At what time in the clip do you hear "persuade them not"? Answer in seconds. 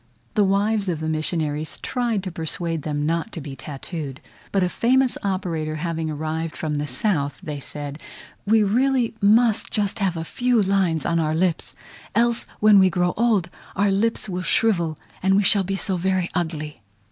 2.31-3.31